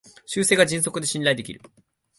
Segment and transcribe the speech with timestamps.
[0.25, 1.61] 修正が迅速で信頼できる